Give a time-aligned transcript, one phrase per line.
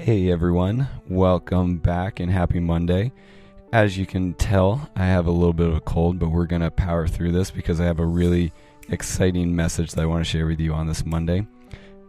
[0.00, 3.12] Hey everyone, welcome back and happy Monday.
[3.70, 6.62] As you can tell, I have a little bit of a cold, but we're going
[6.62, 8.50] to power through this because I have a really
[8.88, 11.46] exciting message that I want to share with you on this Monday.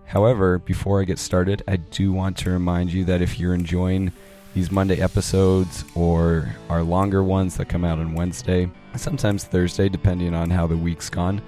[0.06, 4.14] However, before I get started, I do want to remind you that if you're enjoying
[4.54, 10.34] these Monday episodes or our longer ones that come out on Wednesday, sometimes Thursday, depending
[10.34, 11.42] on how the week's gone,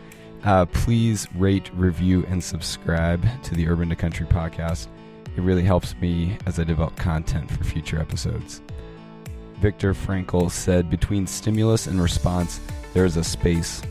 [0.44, 4.88] uh, please rate, review, and subscribe to the Urban to Country podcast.
[5.36, 8.62] It really helps me as I develop content for future episodes.
[9.60, 12.60] Viktor Frankl said, Between stimulus and response,
[12.94, 13.82] there is a space.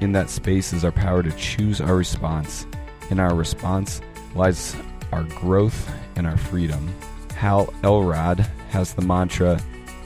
[0.00, 2.66] In that space is our power to choose our response.
[3.10, 4.00] In our response
[4.34, 4.74] lies
[5.12, 6.94] our growth and our freedom.
[7.34, 8.40] Hal Elrod
[8.70, 9.60] has the mantra,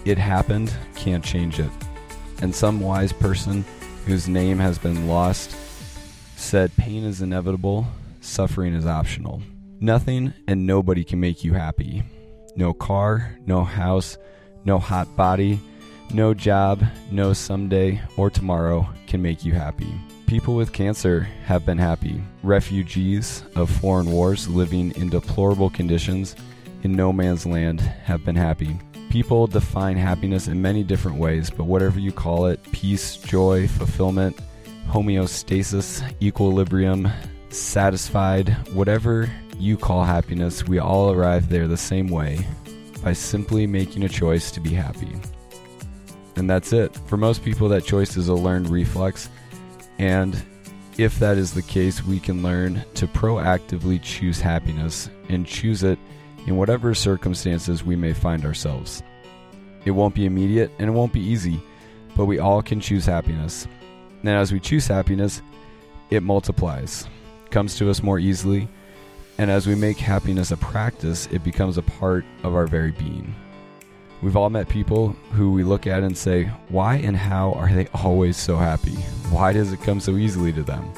[0.04, 1.70] It happened, can't change it.
[2.40, 3.64] And some wise person
[4.06, 5.56] whose name has been lost
[6.36, 7.86] said, Pain is inevitable,
[8.20, 9.42] suffering is optional.
[9.84, 12.04] Nothing and nobody can make you happy.
[12.56, 14.16] No car, no house,
[14.64, 15.60] no hot body,
[16.10, 19.92] no job, no someday or tomorrow can make you happy.
[20.26, 22.22] People with cancer have been happy.
[22.42, 26.34] Refugees of foreign wars living in deplorable conditions
[26.82, 28.78] in no man's land have been happy.
[29.10, 34.34] People define happiness in many different ways, but whatever you call it peace, joy, fulfillment,
[34.88, 37.06] homeostasis, equilibrium,
[37.50, 42.46] satisfied, whatever you call happiness, we all arrive there the same way
[43.02, 45.12] by simply making a choice to be happy.
[46.36, 46.96] And that's it.
[47.06, 49.28] For most people, that choice is a learned reflex.
[49.98, 50.42] And
[50.98, 55.98] if that is the case, we can learn to proactively choose happiness and choose it
[56.46, 59.02] in whatever circumstances we may find ourselves.
[59.84, 61.60] It won't be immediate and it won't be easy,
[62.16, 63.66] but we all can choose happiness.
[64.20, 65.42] And as we choose happiness,
[66.10, 67.06] it multiplies,
[67.50, 68.68] comes to us more easily,
[69.38, 73.34] and as we make happiness a practice, it becomes a part of our very being.
[74.22, 77.88] We've all met people who we look at and say, Why and how are they
[77.88, 78.94] always so happy?
[79.30, 80.90] Why does it come so easily to them?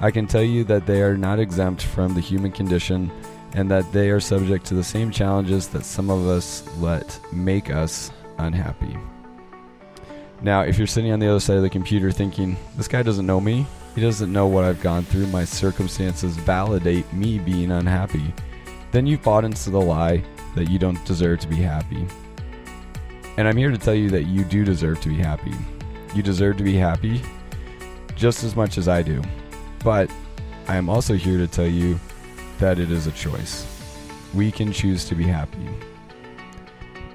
[0.00, 3.10] I can tell you that they are not exempt from the human condition
[3.54, 7.70] and that they are subject to the same challenges that some of us let make
[7.70, 8.96] us unhappy.
[10.42, 13.26] Now, if you're sitting on the other side of the computer thinking, This guy doesn't
[13.26, 13.64] know me,
[13.94, 15.26] he doesn't know what I've gone through.
[15.28, 18.34] My circumstances validate me being unhappy.
[18.90, 20.24] Then you've bought into the lie
[20.56, 22.06] that you don't deserve to be happy.
[23.36, 25.54] And I'm here to tell you that you do deserve to be happy.
[26.14, 27.22] You deserve to be happy
[28.16, 29.22] just as much as I do.
[29.84, 30.10] But
[30.68, 31.98] I am also here to tell you
[32.58, 33.66] that it is a choice.
[34.34, 35.68] We can choose to be happy.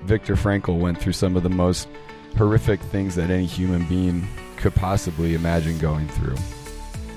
[0.03, 1.87] Viktor Frankl went through some of the most
[2.35, 4.27] horrific things that any human being
[4.57, 6.35] could possibly imagine going through.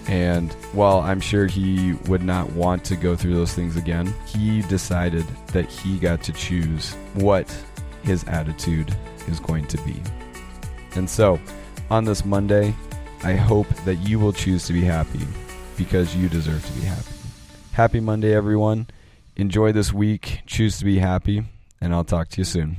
[0.06, 4.62] And while I'm sure he would not want to go through those things again, he
[4.62, 7.54] decided that he got to choose what
[8.03, 8.94] his attitude
[9.28, 10.03] is going to be.
[10.97, 11.38] And so,
[11.91, 12.75] on this Monday,
[13.22, 15.21] I hope that you will choose to be happy
[15.77, 17.15] because you deserve to be happy.
[17.72, 18.88] Happy Monday, everyone.
[19.37, 20.41] Enjoy this week.
[20.47, 21.44] Choose to be happy,
[21.81, 22.77] and I'll talk to you soon.